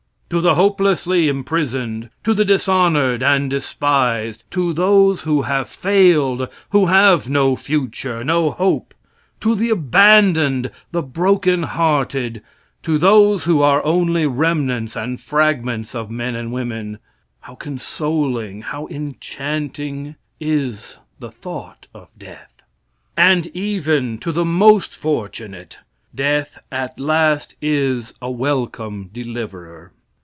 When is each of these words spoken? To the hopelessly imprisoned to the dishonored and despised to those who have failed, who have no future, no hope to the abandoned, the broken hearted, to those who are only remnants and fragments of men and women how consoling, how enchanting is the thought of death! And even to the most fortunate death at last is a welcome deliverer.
To 0.31 0.39
the 0.39 0.55
hopelessly 0.55 1.27
imprisoned 1.27 2.09
to 2.23 2.33
the 2.33 2.45
dishonored 2.45 3.21
and 3.21 3.49
despised 3.49 4.45
to 4.51 4.71
those 4.71 5.23
who 5.23 5.41
have 5.41 5.67
failed, 5.67 6.47
who 6.69 6.85
have 6.85 7.27
no 7.29 7.57
future, 7.57 8.23
no 8.23 8.51
hope 8.51 8.93
to 9.41 9.55
the 9.55 9.69
abandoned, 9.69 10.71
the 10.93 11.01
broken 11.03 11.63
hearted, 11.63 12.41
to 12.81 12.97
those 12.97 13.43
who 13.43 13.61
are 13.61 13.83
only 13.83 14.25
remnants 14.25 14.95
and 14.95 15.19
fragments 15.19 15.93
of 15.93 16.09
men 16.09 16.33
and 16.33 16.53
women 16.53 16.99
how 17.41 17.55
consoling, 17.55 18.61
how 18.61 18.87
enchanting 18.87 20.15
is 20.39 20.97
the 21.19 21.29
thought 21.29 21.87
of 21.93 22.07
death! 22.17 22.63
And 23.17 23.47
even 23.47 24.17
to 24.19 24.31
the 24.31 24.45
most 24.45 24.95
fortunate 24.95 25.79
death 26.15 26.57
at 26.71 26.97
last 26.97 27.55
is 27.61 28.13
a 28.21 28.31
welcome 28.31 29.09
deliverer. 29.11 29.91